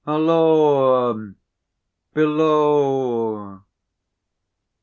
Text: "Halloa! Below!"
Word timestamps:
"Halloa! 0.03 1.35
Below!" 2.15 3.63